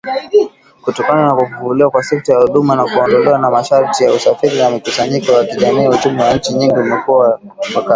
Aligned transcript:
Kutokana 0.83 1.23
na 1.25 1.33
kufufuliwa 1.35 1.89
kwa 1.91 2.03
sekta 2.03 2.33
ya 2.33 2.39
huduma 2.41 2.75
na 2.75 2.83
kuondolewa 2.83 3.39
kwa 3.39 3.49
masharti 3.51 4.03
ya 4.03 4.13
usafiri 4.13 4.57
na 4.57 4.69
mikusanyiko 4.69 5.31
ya 5.31 5.45
kijamii 5.45 5.87
uchumi 5.87 6.21
wa 6.21 6.33
nchi 6.33 6.53
nyingi 6.53 6.75
umekuwa 6.79 7.39
kwa 7.73 7.83
kasi. 7.83 7.87